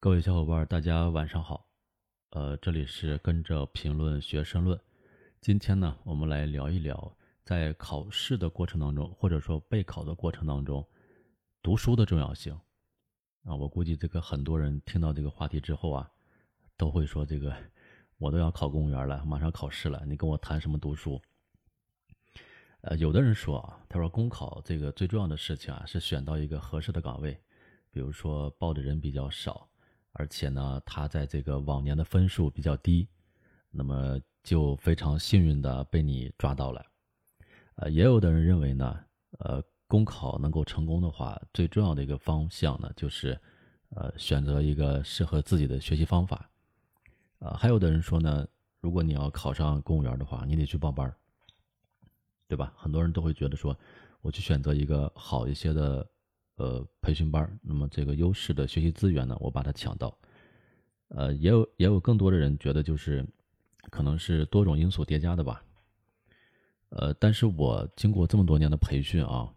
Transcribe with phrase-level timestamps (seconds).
[0.00, 1.66] 各位小伙伴，大家晚上好。
[2.30, 4.80] 呃，这里是跟着评论学申论。
[5.40, 10.86] 今天呢，我们来聊一聊在考试的过程当中，或者说备考的过程当中，
[11.60, 12.54] 读书的重要性。
[13.42, 16.08] 啊，我估计这个很多人听到这个话题之后啊，
[16.76, 17.52] 都会说这个
[18.18, 21.20] 我都要考公务员了，马上考试了，你跟我谈什么读书？
[22.82, 27.36] 呃，有的人说啊，他说公考这个最重要的事情啊，是选到一个合适的岗位，
[27.90, 29.67] 比如说报的人比较少，
[30.18, 33.08] 而且呢，他在这个往年的分数比较低，
[33.70, 36.84] 那么就非常幸运的被你抓到了。
[37.76, 38.98] 呃，也有的人认为呢，
[39.38, 43.40] 呃，公考能够成功的话，最重要的一个方向呢，就是
[43.90, 46.50] 呃选择一个适合自己的学习方法。
[47.38, 48.44] 呃，还有的人说呢，
[48.80, 51.16] 如果你要考上公务员的话，你得去报班儿。
[52.48, 52.72] 对吧？
[52.76, 53.78] 很多人都会觉得说，
[54.22, 56.04] 我去选择一个好一些的
[56.58, 60.16] 呃培训班，那么这个优势的学习资源呢，我把它抢到。
[61.08, 63.26] 呃，也有也有更多的人觉得就是
[63.90, 65.64] 可能是多种因素叠加的吧。
[66.90, 69.50] 呃，但是我经过这么多年的培训啊，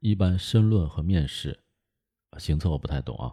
[0.00, 1.60] 一般申论和面试，
[2.38, 3.32] 行测我不太懂啊。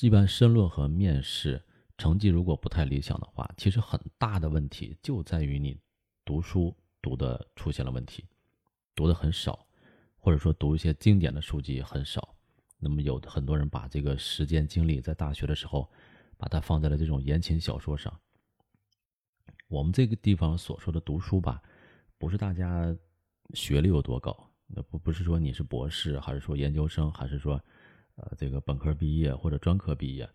[0.00, 1.60] 一般申论和面试
[1.98, 5.76] 成绩如果不太理想的话，其实很大的问题就在于你
[6.24, 6.74] 读书。
[7.04, 8.24] 读的出现了问题，
[8.94, 9.66] 读的很少，
[10.16, 12.33] 或者说读一些经典的书籍很少。
[12.84, 15.90] 那么有很多人把这个时间精力在大学的时候，
[16.36, 18.12] 把它放在了这种言情小说上。
[19.68, 21.62] 我们这个地方所说的读书吧，
[22.18, 22.94] 不是大家
[23.54, 27.58] 学历有多高，那不不是说你是博士，还是说研究生，还是说
[28.16, 30.28] 呃这个本科毕业或者专科毕业，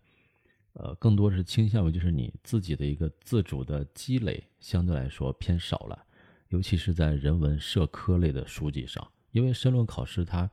[0.72, 6.04] 呃，更多是倾向于就是你自己的一个自主的积累相对来说偏少了。
[6.48, 10.50] 尤其是在人文社科类的书籍上，因为申论考试它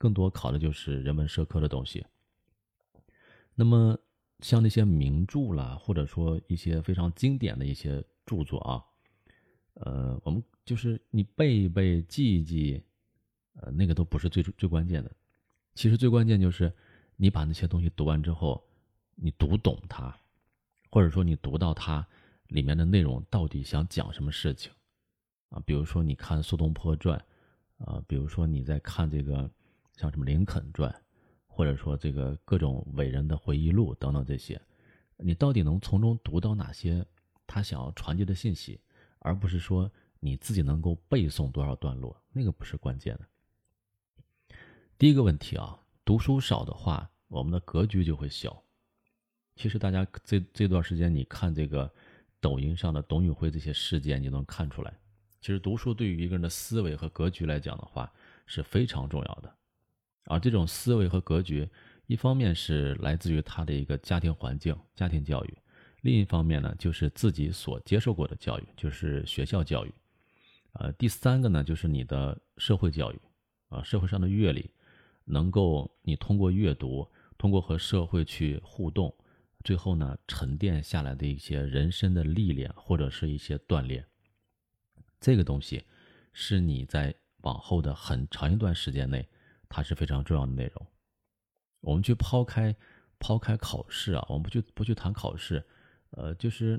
[0.00, 2.02] 更多考的就是人文社科的东西。
[3.54, 3.98] 那么
[4.38, 8.82] 像那些名著啦，或者说一些非常经典的一些著作啊，
[9.74, 12.82] 呃，我们就是你背一背、记一记，
[13.56, 15.12] 呃，那个都不是最最关键的。
[15.74, 16.72] 其实最关键就是
[17.16, 18.64] 你把那些东西读完之后，
[19.16, 20.18] 你读懂它，
[20.90, 22.06] 或者说你读到它
[22.48, 24.72] 里面的内容到底想讲什么事情。
[25.50, 27.22] 啊，比如说你看《苏东坡传》，
[27.84, 29.50] 啊，比如说你在看这个
[30.00, 30.90] 像什么《林肯传》，
[31.46, 34.58] 或者说这个各种伟人的回忆录等等这些，
[35.18, 37.04] 你到底能从中读到哪些
[37.46, 38.80] 他想要传递的信息，
[39.18, 44.56] 而不是说你自己能够背诵多少段落，那个不是关键的。
[44.96, 48.62] 第一个问题啊，读书少的话，我们的格局就会小。
[49.54, 51.92] 其实大家这这段时间你看这个
[52.40, 54.98] 抖音上的董宇辉这些事件，你能看出来。
[55.42, 58.10] 其实读书对于一个人的思维和格局来讲的话
[58.46, 59.54] 是非常重要的，
[60.26, 61.68] 而这种思维和格局，
[62.06, 65.58] 一方面是来自于他的一个家庭环境、家庭教育，
[66.02, 69.94] 另一方面呢就是自己所接受过的教育，就是学校教育，
[70.72, 73.20] 呃，第三个呢就是你的社会教育，
[73.68, 74.70] 啊，社会上的阅历，
[75.24, 79.14] 能够你通过阅读，通过和社会去互动，
[79.64, 84.04] 最后呢沉淀下来的一些人生的历练或者是一些锻炼。
[85.20, 85.84] 这个东西
[86.32, 89.28] 是你在往后的很长一段时间内，
[89.70, 90.86] 它是非常重要的内容。
[91.80, 92.76] 我们去抛开
[93.18, 95.66] 抛开考试啊，我们不去不去谈考试，
[96.10, 96.78] 呃，就是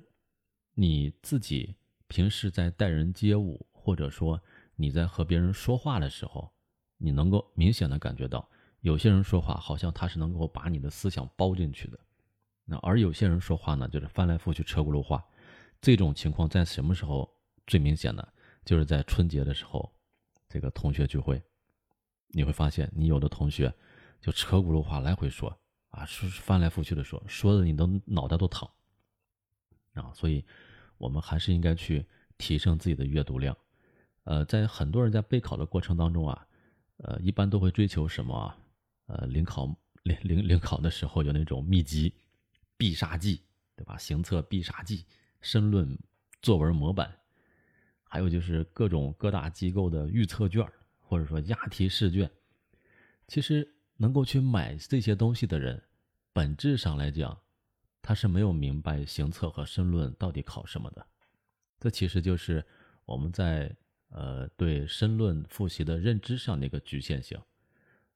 [0.75, 1.75] 你自己
[2.07, 4.40] 平时在待人接物，或者说
[4.75, 6.51] 你在和别人说话的时候，
[6.97, 8.47] 你能够明显的感觉到，
[8.81, 12.00] 有些人说话好像他是能够把你的思想包进去的，
[12.66, 15.25] 那而有些人说话呢，就是翻来覆去车轱辘话。
[15.81, 17.28] 这种情况在什么时候？
[17.68, 18.28] 最明显呢
[18.66, 19.90] 就是在春节的时候，
[20.50, 21.41] 这个同学聚会，
[22.31, 23.74] 你会发现你有的同学
[24.19, 25.59] 就车轱辘话来回说
[25.90, 28.68] 啊，说翻来覆去的说，说的你都脑袋都疼
[29.94, 30.12] 啊。
[30.14, 30.46] 所以，
[30.97, 32.06] 我们还是应该去
[32.38, 33.56] 提升自己的阅读量。
[34.24, 36.47] 呃，在很多人在备考的过程当中啊，
[36.97, 38.56] 呃，一般都会追求什么？
[39.08, 39.66] 呃，临考
[40.03, 42.13] 临临临考的时候有那种秘籍、
[42.78, 43.42] 必杀技，
[43.75, 43.98] 对吧？
[43.98, 45.06] 行测必杀技、
[45.42, 45.98] 申论
[46.42, 47.13] 作文模板。
[48.04, 50.66] 还有就是各种各大机构的预测卷
[51.12, 52.31] 或者说押题试卷，
[53.28, 55.84] 其实能够去买这些东西的人，
[56.31, 57.38] 本质上来讲，
[58.02, 61.06] 他是没有明白行测和申论到底考什么的。
[61.81, 62.66] 这其实就是
[63.04, 63.75] 我们在
[64.08, 67.38] 呃对申论复习的认知上的一个局限性。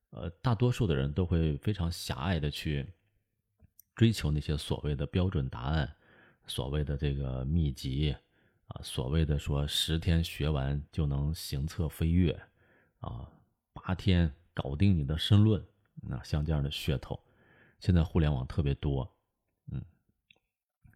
[0.08, 2.90] 呃，大多数的人都会非常狭隘的去
[3.94, 5.94] 追求那些所谓的标准答案，
[6.46, 8.16] 所谓的这个秘籍。
[8.68, 12.34] 啊，所谓的说十天学完就能行测飞跃，
[13.06, 13.30] 啊，
[13.72, 15.64] 八天搞定你的申论，
[16.02, 17.18] 那像这样的噱头，
[17.78, 19.08] 现在互联网特别多
[19.70, 19.80] 嗯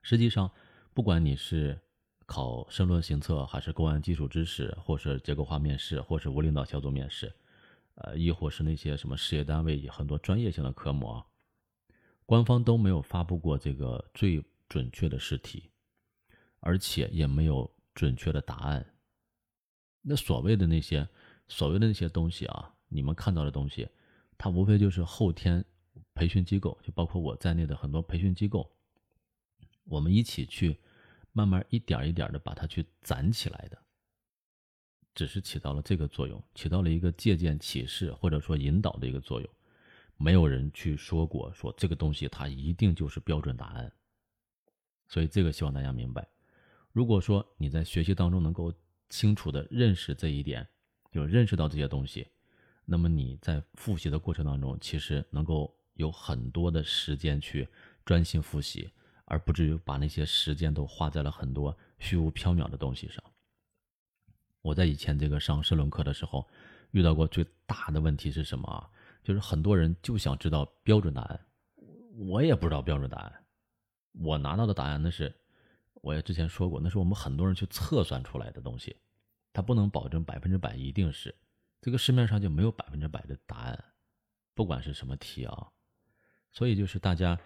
[0.03, 0.51] 实际上，
[0.93, 1.81] 不管你是
[2.27, 7.33] 考申论行测，还是公安基础知识，或是结构化面试，或是无领导小组面试，
[7.95, 11.27] 呃，亦或是那些什么事业单位很多专业性的科目啊，
[12.27, 15.71] 官方都没有发布过这个最准确的试题，
[16.59, 18.95] 而且也没有准确的答案。
[20.03, 21.07] 那所谓的那些
[21.51, 23.87] 所谓的那些东西啊，你们看到的东西，
[24.39, 25.63] 它无非就是后天
[26.15, 28.73] 培训机构，就包括我在内的很多培训机构，
[29.85, 30.79] 我们一起去
[31.33, 33.77] 慢慢一点一点的把它去攒起来的，
[35.13, 39.51] 只是起到了这个作用，起到了一个借鉴启示或者说引导的一个作用。
[40.17, 43.93] 没有人去说过说这个东西它一定就是标准答案，
[45.09, 46.29] 所以这个希望大家明白。
[46.93, 48.73] 如果说你在学习当中能够。
[49.13, 50.65] 清楚的认识这一点，
[51.11, 52.27] 就认识到这些东西，
[52.85, 57.69] 那么你在复习的过程当中，其实能够有很多的时间去
[58.05, 58.91] 专心复习，
[59.25, 63.23] 而不至于把那些时间都花在了很多虚无缥缈的东西上。
[64.63, 66.49] 我在以前这个上申论课的时候，
[66.91, 68.91] 遇到过最大的问题是什么啊？
[69.23, 71.41] 就是很多人就想知道标准答案，
[72.17, 73.45] 我也不知道标准答案，
[74.13, 75.35] 我拿到的答案那是。
[76.03, 78.97] 我也之前说过，那是我们很多人去测算出来的东西，
[79.53, 81.35] 它不能保证百分之百一定是。
[81.81, 83.85] 这个市面上就没有百分之百的答案，
[84.55, 85.73] 不管是什么题啊。
[86.51, 87.39] 所以就是大家，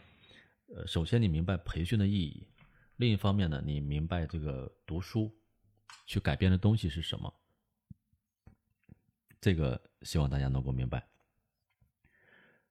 [0.68, 2.48] 呃，首先你明白培训的意义，
[2.96, 5.32] 另一方面呢，你明白这个读书
[6.06, 7.32] 去改变的东西是什么。
[9.40, 11.06] 这个希望大家能够明白。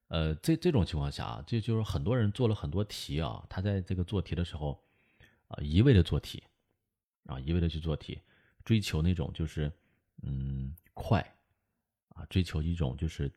[0.07, 4.81] 呃，这这种情况下啊，这就是很多人做了很多题啊，他在这个做题的时候。
[5.50, 6.41] 啊，一味的做题，
[7.25, 8.19] 啊，一味的去做题，
[8.63, 9.71] 追求那种就是，
[10.21, 11.19] 嗯，快，
[12.10, 13.31] 啊，追求一种就是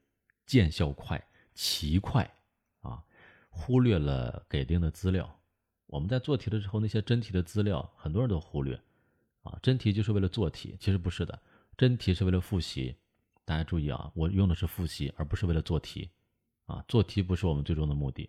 [0.47, 1.23] 见效快、
[1.55, 2.29] 奇快，
[2.81, 3.03] 啊，
[3.49, 5.39] 忽略了给定的资料。
[5.87, 8.81] 我们在做题的时候，那些真题的资料，很多人都忽略，
[9.43, 11.41] 啊，真题就是为了做题，其实不是的，
[11.77, 12.97] 真题是为了复习。
[13.45, 16.11] 大家注意啊，我用的是复习，而不是为了做题，
[16.67, 18.29] 啊，做题不是我们最终的目的，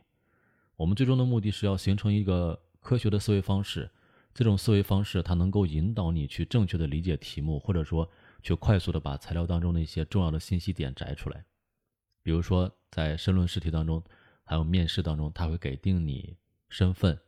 [0.75, 2.61] 我们最终的目的是要形成一个。
[2.79, 3.89] 科学的思维方式，
[4.37, 8.07] 这种思维方式它能够引导你去正确的理解题目，或者说
[8.43, 11.43] 去快速的把材料当中的一些重要的信息点摘出来。
[12.21, 14.03] 比如说在申论试题当中，
[14.43, 16.37] 还有面试当中，他会给定你
[16.69, 17.19] 身份，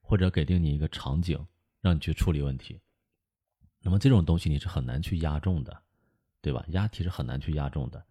[0.00, 1.38] 或者给定你一个场景，
[1.80, 2.80] 让你去处理问题。
[3.78, 5.82] 那么这种东西你是很难去压中的，
[6.42, 6.64] 对吧？
[6.70, 8.04] 押题是很难去压中的。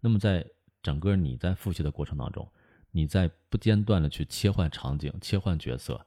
[0.00, 0.46] 那么在
[0.82, 2.46] 整个你在复习的过程当中，
[2.90, 6.06] 你在不间断的去切换场景、切换角色。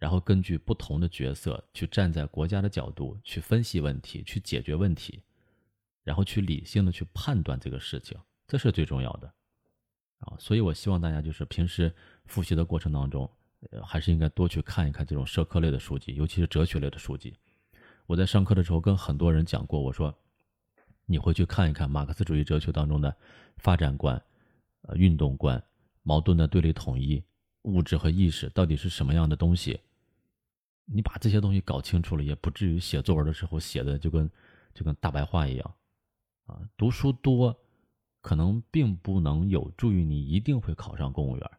[0.00, 5.22] 然后根据不同的角色去站在国家的角度去分析问题，去解决问题，
[6.02, 8.18] 然后去理性的去判断这个事情，
[8.48, 9.30] 这是最重要的
[10.20, 10.34] 啊！
[10.38, 11.94] 所以我希望大家就是平时
[12.24, 13.30] 复习的过程当中，
[13.70, 17.36] 呃，还是应该多去看一看这种社科类的书籍，尤其是哲学类的书籍。
[18.06, 20.18] 我在上课的时候跟很多人讲过，我说
[21.04, 23.14] 你会去看一看马克思主义哲学当中的
[23.58, 24.20] 发展观、
[24.80, 25.62] 呃运动观、
[26.02, 27.22] 矛盾的对立统一、
[27.64, 29.78] 物质和意识到底是什么样的东西。
[30.92, 34.28] 你把这些东西搞清楚了，也不至于写作文的时候写的就跟
[34.74, 35.74] 就跟大白话一样，
[36.46, 37.56] 啊，读书多
[38.20, 41.50] 可能并不能有助于你一定会考上公务员，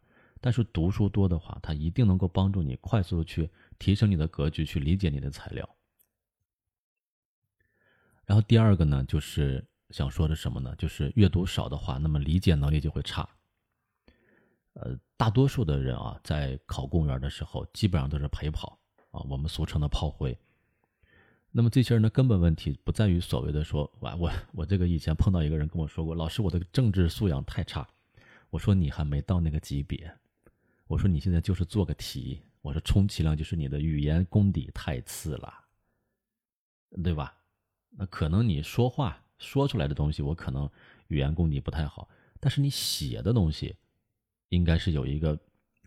[0.42, 5.68] 但是读书多的话，它一定能够帮助你快速的去提升你的格局，去理解你的材料。
[8.26, 10.76] 然后第二个呢，就是想说的什么呢？
[10.78, 13.28] 就是阅读少的话，那么理解能力就会差。
[14.74, 18.78] 呃，大多数的人啊，在考公务员的时候，基本上都是陪跑。
[19.12, 20.38] 啊，我们俗称的炮灰。
[21.52, 27.88] 那么这些人的根本问题不在于所谓的说，我我我这个以前碰到一个人跟我说过，老师我的政治素养太差。
[28.50, 30.12] 我说你还没到那个级别。
[30.88, 32.42] 我说你现在就是做个题。
[32.62, 35.52] 我说充其量就是你的语言功底太次了，
[37.04, 37.36] 对吧？
[37.90, 40.70] 那可能你说话说出来的东西，我可能
[41.08, 42.08] 语言功底不太好，
[42.40, 43.76] 但是你写的东西
[44.50, 45.40] 应该是有一个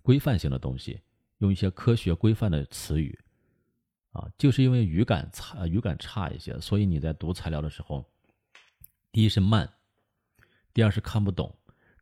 [0.02, 1.00] 规范性的东西。
[1.38, 3.18] 用一些科学规范的词语，
[4.12, 8.04] 啊，就是因为语感差，语感差一些，所以你在读材料的时候，
[9.10, 9.68] 第一是慢，
[10.72, 11.54] 第二是看不懂，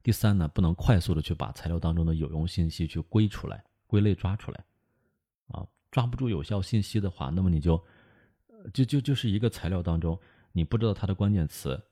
[0.02, 4.64] 第三呢，不能快速的去把材料当中的有用信息去归出来、归类抓出来，
[5.48, 7.82] 啊，抓不住有效信息的话，那么你就，
[8.74, 10.18] 就就就是一个材料当中，
[10.52, 11.82] 你不知道它的关键词，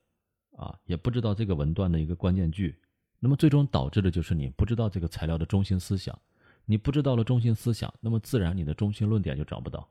[0.56, 2.78] 啊，也不知道这个文段的一个关键句，
[3.18, 6.16] 那么最终导致的就是你不知道这个材料的中心思想。
[6.70, 9.90] 你不知道了中心思想，那么自然你的中心论点就找不到，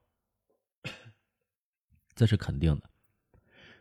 [2.16, 2.90] 这是肯定的。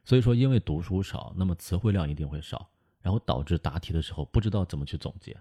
[0.03, 2.69] 所以说，因为读书少，那么词汇量一定会少，
[3.01, 5.41] 然后导致答题的时候不知道怎么去总结，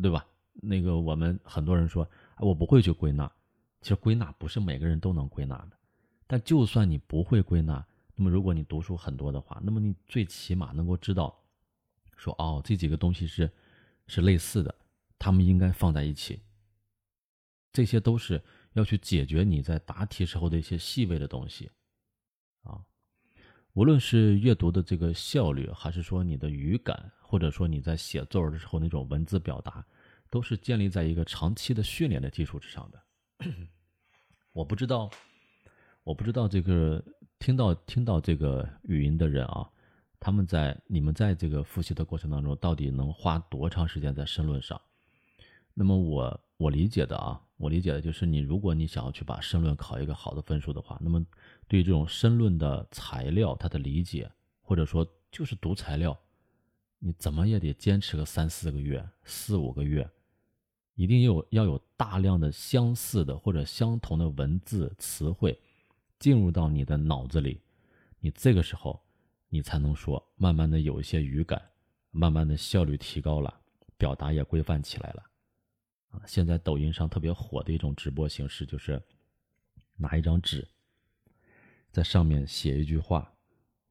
[0.00, 0.24] 对吧？
[0.52, 3.28] 那个我们很多人说我不会去归纳。
[3.80, 5.72] 其实归纳不是每个人都能归纳的，
[6.28, 11.42] 但就算你不会归纳，那么如果你读书很多的话，那么你最起码能够知道，
[12.16, 13.50] 说哦，这几个东西是
[14.06, 14.72] 是类似的，
[15.18, 16.40] 他们应该放在一起。
[17.72, 18.40] 这些都是
[18.74, 21.68] 要去解决你在答题时候的一些细微的东西，
[22.62, 22.78] 啊，
[23.72, 29.84] 无论是阅读的这个效率，还是说你的语感，或者说你在写作文的时候那种文字表达，
[30.30, 33.02] 都是建立在一个长期的训练的基础之上的。
[34.52, 35.10] 我不知道，
[36.04, 37.04] 我不知道这个
[37.40, 39.68] 听到听到这个语音的人啊，
[40.20, 44.80] 他们在你们在这个复习的过程当中，到底能花多长时间在申论上？
[45.74, 51.24] 那么我我理解的啊，我理解的就是，你如果你想要去把申论考一个好的分数的话，那么
[51.66, 54.30] 对于这种申论的材料，它的理解，
[54.62, 56.16] 或者说就是读材料，
[57.00, 60.08] 你怎么也得坚持个三四个月、四五个月。
[60.94, 65.60] 一定有要有大量的相似的或者相同的文字词汇
[66.20, 67.60] 进入到你的脑子里，
[68.20, 69.02] 你这个时候
[69.48, 71.60] 你才能说，慢慢的有一些语感，
[72.12, 73.52] 慢慢的效率提高了，
[73.98, 75.22] 表达也规范起来了。
[76.26, 79.02] 现在抖音上特别火的一种直播形式就是
[79.96, 80.66] 拿一张纸，
[81.90, 83.32] 在上面写一句话，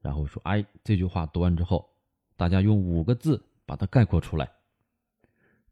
[0.00, 1.88] 然后说，哎，这句话读完之后，
[2.36, 4.50] 大家用五个字把它概括出来。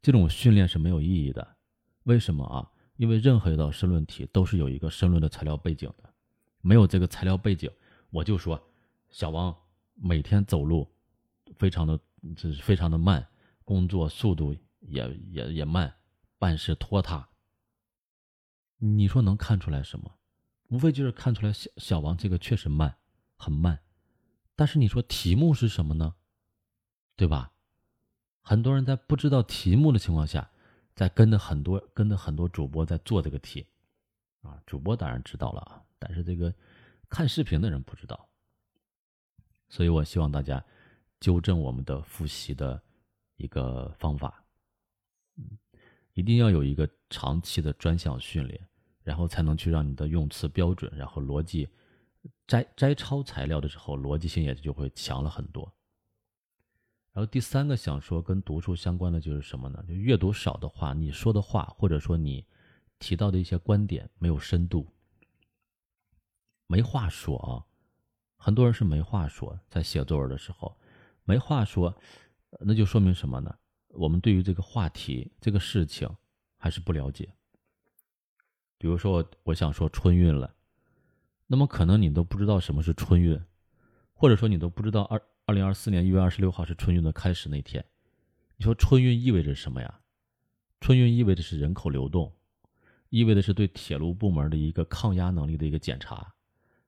[0.01, 1.55] 这种训练是没有意义的，
[2.03, 2.69] 为什么啊？
[2.97, 6.13] 因为任何一道申论题都是有一个申论的材料背景的，
[6.61, 7.71] 没有这个材料背景，
[8.11, 8.61] 我就说
[9.09, 9.55] 小王
[9.95, 10.87] 每天走路
[11.55, 11.99] 非常的
[12.35, 13.25] 这是非常的慢，
[13.63, 15.93] 工作速度也也也慢，
[16.43, 17.29] 办事拖沓。
[18.79, 20.17] 你说能看出来什么？
[20.67, 22.97] 无非就是看出来小小王这个确实慢，
[23.37, 23.79] 很慢。
[24.57, 26.15] 但是你说题目是什么呢？
[27.15, 27.53] 对吧？
[28.41, 30.51] 很多人在不知道题目的情况下，
[30.93, 33.65] 在跟着很多跟着很多主播在做这个题，
[34.41, 36.53] 啊，主播当然知道了啊，但是这个
[37.07, 38.27] 看视频的人不知道，
[39.69, 40.61] 所以我希望大家
[41.21, 42.83] 纠正我们的复习的
[43.37, 44.43] 一个方法，
[45.37, 45.57] 嗯，
[46.13, 48.67] 一定要有一个长期的专项训练，
[49.03, 51.67] 然后才能去让你的用词标准，然后逻辑
[52.47, 55.71] 摘摘抄材料的时候逻辑性也就会强了很多。
[57.11, 59.83] 然后第三个想说跟读书相关的就是什么呢？
[59.87, 62.45] 就阅读少的话，你说的话或者说你
[62.97, 64.87] 提到的一些观点没有深度，
[66.67, 67.65] 没话说啊。
[68.35, 70.75] 很多人是没话说，在写作文的时候
[71.23, 71.95] 没话说，
[72.59, 73.55] 那就说明什么呢？
[73.93, 76.09] 我们对于这个话题、这个事情
[76.57, 77.33] 还是不了解。
[78.77, 80.53] 比如说，我想说春运了，
[81.47, 83.41] 那么可能你都不知道什么是春运，
[84.13, 85.21] 或者说你都不知道二。
[85.45, 87.83] 二零二四年一月二十六号是春运的开始那天，
[88.55, 89.99] 你说春运意味着什么呀？
[90.79, 92.33] 春运意味着是人口流动，
[93.09, 96.33] 意味着是对铁路部门的一个抗压能力的一个检查，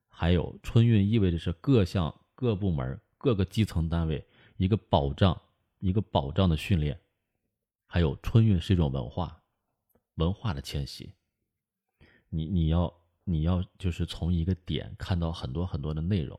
[0.08, 5.38] 还有春运意味着是各项各部门各个基层单位一个保障
[5.78, 7.00] 一个保障的训练，
[7.86, 9.42] 还有春运是一种文化，
[10.14, 11.12] 文化的迁徙。
[12.28, 12.92] 你你要
[13.24, 16.36] 你要就是从一个点看到很多很多的内容。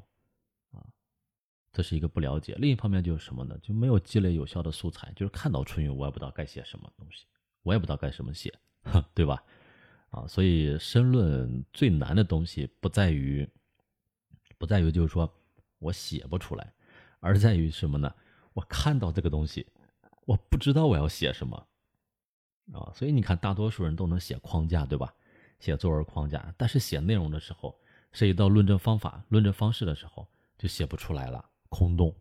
[0.72, 0.84] 啊
[1.74, 3.56] 这是一个不了解，另一方面就是什么呢？
[3.62, 7.28] 就没有积累有效的素材，就是看到春运，我也不知道该写什么东西，
[7.62, 8.52] 我也不知道该什么写，
[9.14, 9.44] 对吧？
[10.10, 13.48] 啊，所以申论最难的东西不在于，
[14.58, 15.32] 不在于就是说
[15.78, 16.74] 我写不出来，
[17.20, 18.12] 而在于什么呢？
[18.58, 19.68] 我看到这个东西，
[20.26, 21.68] 我不知道我要写什么，
[22.74, 25.14] 啊，所以你看，大多数人都能写框架，对吧？
[25.60, 27.80] 写作文框架，但是写内容的时候，
[28.12, 31.48] 涉及到论证方法、论证方式的时候，就写不出来了。
[31.70, 32.16] 空洞，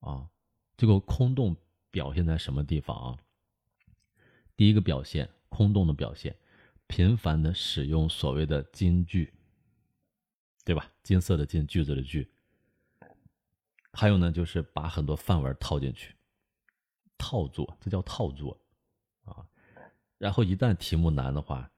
[0.00, 0.28] 啊，
[0.76, 1.56] 这个空洞
[1.90, 3.18] 表现在什么地方啊？
[4.54, 6.36] 第一个表现，空洞的表现，
[6.88, 9.32] 频繁的使用所谓的金句，
[10.62, 10.92] 对吧？
[11.02, 12.30] 金色的金，句子的句。
[13.92, 16.14] 还有呢，就是把很多范文套进去，
[17.18, 18.58] 套作，这叫套作，
[19.24, 19.46] 啊。
[20.18, 21.70] 然后一旦题目难的话，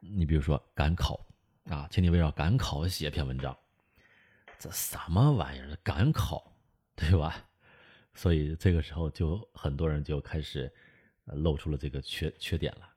[0.00, 1.18] 你比如说赶考
[1.64, 3.56] 啊，请你围绕赶考写一篇文章。
[4.58, 5.76] 这什么玩意儿？
[5.82, 6.52] 赶考，
[6.94, 7.48] 对吧？
[8.14, 10.70] 所以这个时候就很多人就开始
[11.24, 12.88] 露出了这个缺缺点了。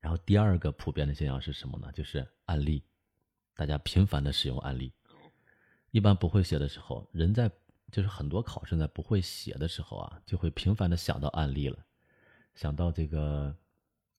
[0.00, 1.92] 然后第二个普遍的现象是什么呢？
[1.92, 2.82] 就是案例，
[3.54, 4.92] 大家频繁的使用案例。
[5.98, 7.50] 一般不会写的时候，人在
[7.90, 11.76] 就是很多考生在不会写的时候啊，就会频繁的想到案例了，
[12.54, 13.52] 想到这个，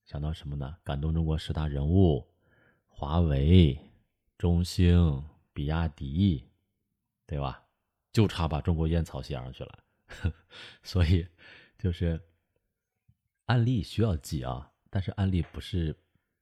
[0.04, 0.76] 想到什么呢？
[0.84, 2.28] 感动中国十大人物，
[2.86, 3.78] 华为、
[4.36, 5.24] 中兴。
[5.52, 6.48] 比亚迪，
[7.26, 7.62] 对吧？
[8.12, 9.78] 就差把中国烟草写上去了。
[10.82, 11.26] 所以，
[11.76, 12.18] 就是
[13.46, 15.94] 案例需要记啊，但是案例不是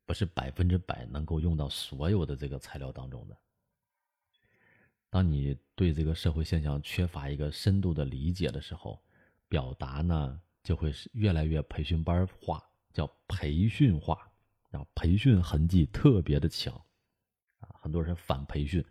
[0.04, 3.36] 不是百分之百能够用到所有的这个材料当中的。
[5.10, 9.02] 当你对这个社会现象缺乏一个深度的理解的时候，
[9.48, 12.62] 表达呢就会是越来越培训班化，
[12.92, 14.30] 叫培训化，
[14.68, 16.74] 然后，培训痕迹特别的强，
[17.60, 18.84] 啊，很多人反培训，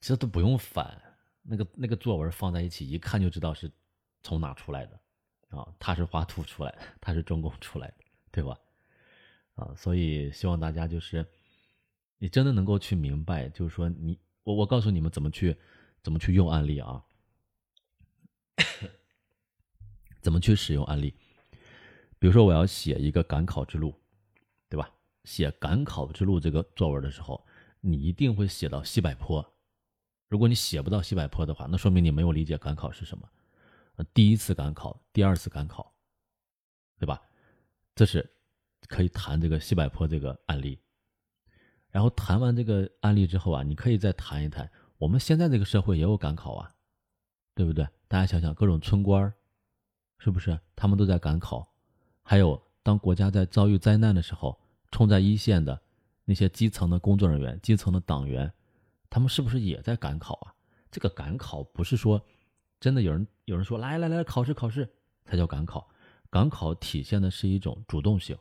[0.00, 0.98] 其实都不用反，
[1.42, 3.70] 那个那个作文放在一起，一看就知道是
[4.22, 5.00] 从哪出来的，
[5.48, 7.96] 啊，他是华图出来的，他是中共出来的，
[8.30, 8.58] 对吧？
[9.56, 11.26] 啊，所以希望大家就是，
[12.16, 14.18] 你真的能够去明白，就是说你。
[14.46, 15.56] 我我告诉你们怎么去，
[16.04, 17.04] 怎么去用案例啊？
[20.22, 21.12] 怎么去使用案例？
[22.20, 23.92] 比如说我要写一个赶考之路，
[24.68, 24.88] 对吧？
[25.24, 27.44] 写赶考之路这个作文的时候，
[27.80, 29.44] 你一定会写到西柏坡。
[30.28, 33.28] 如果你写不到西柏坡的话，那说明你没有理解赶考是什么。
[34.14, 35.92] 第一次赶考，第二次赶考，
[37.00, 37.20] 对吧？
[37.96, 38.24] 这是
[38.86, 40.78] 可以谈这个西柏坡这个案例。
[41.96, 46.70] 然后谈完这个案例之后啊，你可以再谈一谈，我们现在这个社会也有赶考啊，
[47.54, 47.88] 对不对？
[48.06, 49.32] 大家想想，各种村官儿
[50.18, 51.66] 是不是他们都在赶考？
[52.22, 54.60] 还有，当国家在遭遇灾难的时候，
[54.90, 55.80] 冲在一线的
[56.26, 58.52] 那些基层的工作人员、基层的党员，
[59.08, 60.52] 他们是不是也在赶考啊？
[60.90, 62.22] 这个赶考不是说
[62.78, 64.86] 真的有人有人说来来来考试考试
[65.24, 65.88] 才叫赶考，
[66.28, 68.36] 赶考体现的是一种主动性，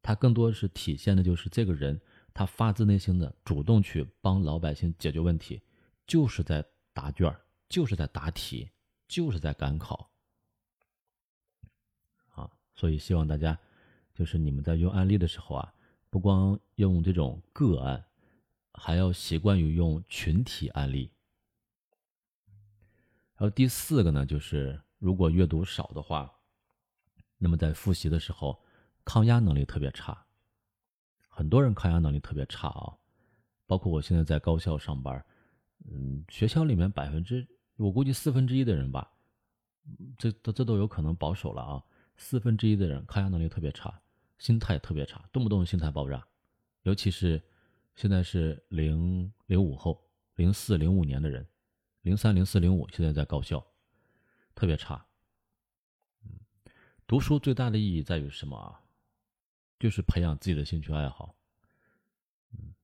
[0.00, 2.00] 它更多是体现的就是这个人。
[2.36, 5.62] 他发自内心的主动去帮老百姓解决问题，
[6.06, 6.62] 就是在
[6.92, 7.34] 答卷
[7.66, 8.70] 就是在答题，
[9.08, 10.10] 就是在赶考。
[12.34, 13.58] 啊，所以希望大家，
[14.12, 15.72] 就是你们在用案例的时候啊，
[16.10, 18.04] 不光用这种个案，
[18.74, 21.10] 还要习惯于用群体案例。
[23.38, 26.30] 然后第四个呢，就是如果阅读少的话，
[27.38, 28.62] 那么在复习的时候，
[29.06, 30.25] 抗压能力特别差。
[31.36, 32.96] 很多人抗压能力特别差啊，
[33.66, 35.22] 包括我现在在高校上班，
[35.84, 39.12] 嗯，学校里面百分之我估计四分之一的人吧，
[40.16, 41.84] 这这这都有可能保守了啊，
[42.16, 44.00] 四分之一的人抗压能力特别差，
[44.38, 46.26] 心态特别差，动不动心态爆炸，
[46.84, 47.42] 尤其是
[47.96, 50.02] 现在是零零五后，
[50.36, 51.46] 零四零五年的人，
[52.00, 53.62] 零三零四零五现在在高校，
[54.54, 55.04] 特别差。
[56.24, 56.30] 嗯，
[57.06, 58.80] 读书最大的意义在于什么啊？
[59.78, 61.34] 就是培养自己的兴趣爱好，
[62.52, 62.74] 嗯，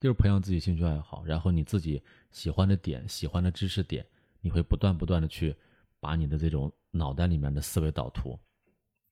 [0.00, 4.06] 就是培养自己兴趣爱好，然后你自己喜欢的点、喜欢的知识点，
[4.40, 5.54] 你会不断不断的去
[6.00, 8.38] 把你的这种脑袋里面的思维导图，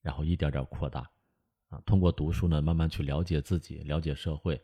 [0.00, 1.10] 然后一点点扩大，
[1.68, 4.60] 啊，通过读书呢，慢慢去了解自己，了解社会，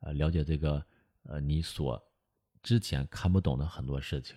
[0.00, 0.84] 呃，了解这个
[1.24, 2.00] 呃你所
[2.62, 4.36] 之前看不懂的很多事情，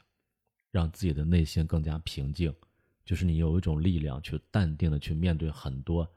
[0.71, 2.53] 让自己的内心更加平静，
[3.05, 6.11] 就是你有一种力量去淡定的去面对很多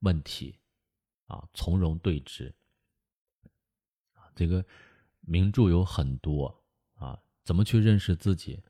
[0.00, 0.54] 问题。
[1.32, 2.52] 啊，从容对峙。
[4.12, 4.62] 啊，这个
[5.20, 6.62] 名著有很多
[6.94, 8.62] 啊，怎么去认识自己？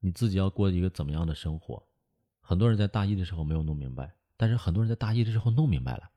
[0.00, 1.82] 你自己要过一个怎么样的生活？
[2.40, 6.10] 很多人在大一的时候没有弄明白，但是很多人在大一的时候弄明白了。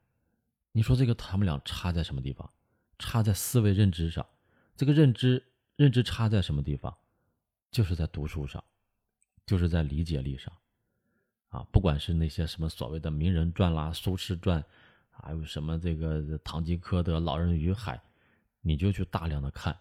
[0.74, 2.52] 你说这个他们俩差在什么地方？
[3.00, 4.26] 差在思维认知上。
[4.76, 5.42] 这个认知
[5.78, 6.94] 认知差在什么地方？
[7.72, 8.62] 就是在读书上，
[9.46, 10.54] 就是在理解力上。
[11.50, 14.66] 啊，不管是那些什么所谓的名人传啦、苏轼传。
[15.22, 17.98] 还有什么这个《堂吉诃德》《老人与海》，
[18.62, 19.76] 你就去大量的看，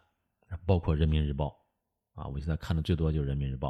[0.65, 1.57] 包括《人民日报》
[2.21, 3.69] 啊，我现在看的最多就是《人民日报》。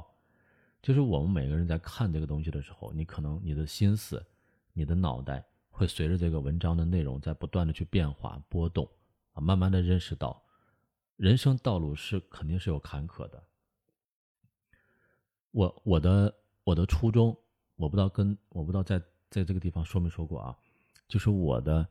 [0.83, 4.25] 就是我们每个人在看这个东西的时候，你可能你的心思、
[4.75, 8.87] 你的脑袋会随着这个文章的内容在不断的去变化波动
[9.33, 10.43] 啊，慢慢的认识到，
[11.17, 13.43] 人生道路是肯定是有坎坷的。
[15.53, 17.35] 我我的我的初衷，
[17.77, 18.99] 我不知道跟我不知道在
[19.31, 20.57] 在这个地方说没说过啊。
[21.07, 21.87] 就是我的，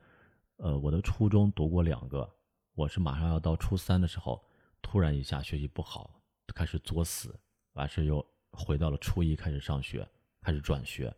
[0.57, 2.29] 呃，我的初中读过两个，
[2.73, 4.43] 我是马上要到初三的时候，
[4.81, 6.21] 突然一下学习不好，
[6.53, 7.39] 开始作死，
[7.73, 10.07] 完事又回到了初一开始上学，
[10.41, 11.13] 开始转学。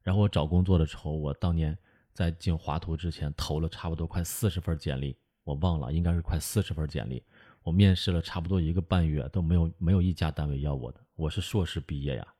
[0.00, 1.76] 然后我找工作的时候，我当年
[2.12, 7.22] 在进华图之前投了差不多快四十份简历，我忘了，应该是快四十份简历。
[7.62, 11.00] 我面试了差不多一个半月，都没有没有一家单位要我的。
[11.14, 12.34] 我是硕士毕业呀，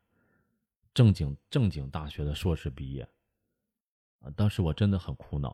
[0.95, 3.09] 正经正经大学的硕士毕业。
[4.23, 5.51] 啊，当时我真的很苦恼，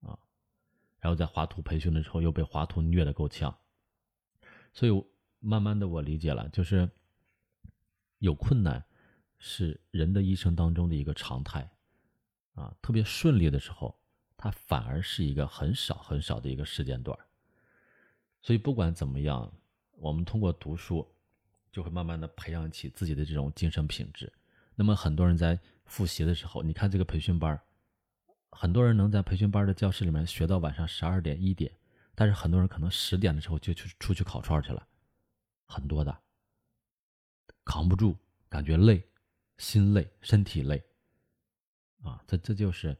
[0.00, 0.16] 啊，
[0.98, 3.54] 然后在华图培训的时候又被华图虐得够呛，
[4.72, 5.04] 所以
[5.40, 6.88] 慢慢的我理解了，就是
[8.18, 8.82] 有困难
[9.38, 11.68] 是人的一生当中的一个常态，
[12.54, 14.00] 啊，特别顺利的时候，
[14.36, 17.18] 它反而是一个很少很少的一个时间段
[18.40, 19.52] 所以不管怎么样，
[19.96, 21.06] 我们通过读书，
[21.72, 24.32] 就会慢慢的培养起自己的这种精神品质。
[24.74, 27.60] 那么很多人在复习的时候，你看这个培训班
[28.50, 31.72] 很多人能在培训班的教室里面学到晚上十二点一点，
[32.14, 34.86] 但是很多人可能十点的时候就去出去烤串去了，
[35.66, 36.16] 很多的
[37.64, 38.16] 扛不住，
[38.48, 39.02] 感觉累，
[39.56, 40.82] 心累，身体累，
[42.02, 42.96] 啊，这这就是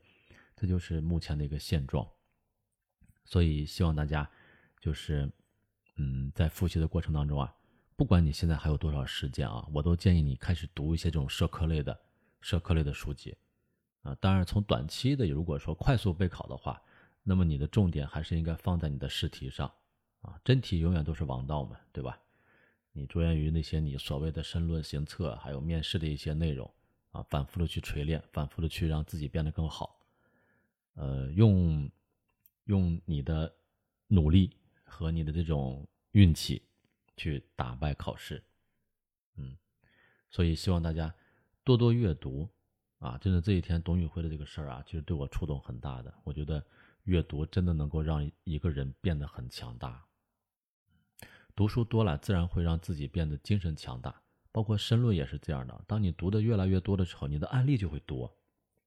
[0.57, 2.09] 这就是目前的一个现状。
[3.25, 4.29] 所以希望大家
[4.81, 5.31] 就是
[5.97, 7.55] 嗯，在复习的过程当中啊，
[7.97, 12.01] 不管你现在还有多少时间啊，我都建议你开始读一些这种社科类的
[12.41, 13.37] 社科类的书籍。
[14.03, 16.83] 啊，当然，从短期的如果说快速备考的话，
[17.23, 19.71] 那么你的重点还是应该放在你的试题上，
[20.23, 22.19] 啊，真题永远都是王道嘛，对吧？
[22.93, 26.73] 你着眼于那些你所谓的申论、行测，还有面试的一些内容，
[27.13, 30.01] 啊，反复的去锤炼，反复的去让自己变得更好，
[30.95, 31.91] 呃，用
[32.65, 33.55] 用你的
[34.09, 36.63] 努力和你的这种运气
[37.19, 38.43] 去打败考试，
[39.37, 39.55] 嗯，
[40.31, 41.15] 所以希望大家
[41.63, 42.49] 多多阅读。
[43.01, 46.13] 啊，真的这一天董宇辉的这个事儿啊，其实对我触动很大的。
[46.23, 46.63] 我觉得
[47.05, 50.05] 阅读真的能够让一个人变得很强大。
[51.57, 54.21] 读书多了，自然会让自己变得精神强大。
[54.53, 55.83] 包括申论也是这样的。
[55.87, 58.31] 当你读的越来越多的时候，你的案例就会多。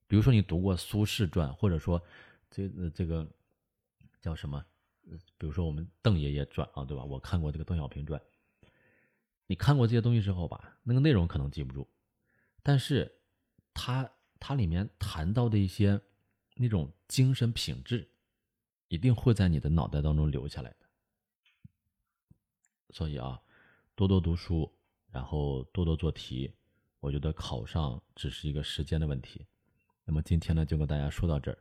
[0.07, 1.99] 比如说你读过苏轼传，或者说
[2.51, 3.27] 这这个
[4.21, 4.63] 叫什么？
[5.39, 7.03] 比如说我们邓爷爷传啊，对吧？
[7.03, 8.21] 我看过这个邓小平传。
[9.47, 11.87] 你看过这些东西之后吧，那个内容可能记不住，
[12.61, 13.11] 但是。
[13.73, 14.09] 它
[14.39, 15.99] 它里面谈到的一些
[16.55, 18.07] 那种精神品质，
[18.87, 20.77] 一定会在你的脑袋当中留下来的。
[22.91, 23.41] 所以啊，
[23.95, 24.71] 多多读书，
[25.11, 26.53] 然后多多做题，
[26.99, 29.45] 我觉得考上只是一个时间的问题。
[30.05, 31.57] 那么今天呢，就跟大家说到这儿，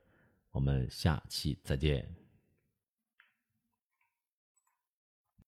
[0.50, 2.21] 我们下期再见。